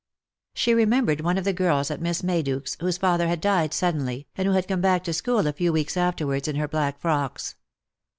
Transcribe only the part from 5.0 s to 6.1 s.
to school a few weeks